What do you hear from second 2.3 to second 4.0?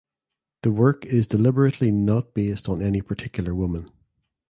based on any particular woman.